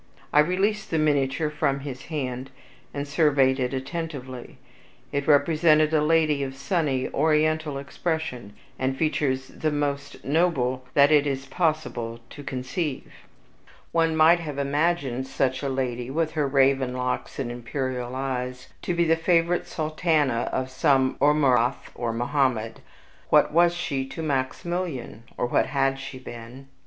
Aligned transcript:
I 0.33 0.39
released 0.39 0.89
the 0.89 0.97
miniature 0.97 1.51
from 1.51 1.81
his 1.81 2.05
hand, 2.05 2.49
and 2.91 3.07
surveyed 3.07 3.59
it 3.59 3.71
attentively. 3.71 4.57
It 5.11 5.27
represented 5.27 5.93
a 5.93 6.01
lady 6.01 6.41
of 6.41 6.55
sunny, 6.55 7.07
oriental 7.13 7.75
complexion, 7.75 8.55
and 8.79 8.97
features 8.97 9.49
the 9.49 9.69
most 9.69 10.25
noble 10.25 10.87
that 10.95 11.11
it 11.11 11.27
is 11.27 11.45
possible 11.45 12.19
to 12.31 12.41
conceive. 12.43 13.11
One 13.91 14.15
might 14.15 14.39
have 14.39 14.57
imagined 14.57 15.27
such 15.27 15.61
a 15.61 15.69
lady, 15.69 16.09
with 16.09 16.31
her 16.31 16.47
raven 16.47 16.93
locks 16.93 17.37
and 17.37 17.51
imperial 17.51 18.15
eyes, 18.15 18.69
to 18.81 18.95
be 18.95 19.03
the 19.03 19.15
favorite 19.15 19.67
sultana 19.67 20.49
of 20.51 20.71
some 20.71 21.15
Amurath 21.21 21.91
or 21.93 22.11
Mohammed. 22.11 22.79
What 23.29 23.53
was 23.53 23.75
she 23.75 24.07
to 24.07 24.23
Maximilian, 24.23 25.25
or 25.37 25.45
what 25.45 25.67
HAD 25.67 25.99
she 25.99 26.17
been? 26.17 26.69